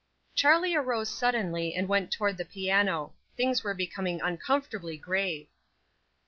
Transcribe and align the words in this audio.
CHARLIE 0.33 0.75
arose 0.75 1.09
suddenly 1.15 1.75
and 1.75 1.87
went 1.87 2.11
toward 2.11 2.37
the 2.37 2.43
piano. 2.43 3.13
Things 3.37 3.63
were 3.63 3.75
becoming 3.75 4.19
uncomfortably 4.19 4.97
grave. 4.97 5.45